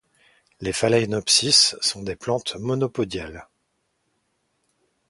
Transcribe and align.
Les 0.61 0.73
phalaenopsis 0.73 1.75
sont 1.79 2.01
des 2.01 2.15
plantes 2.15 2.55
monopodiales. 2.55 3.47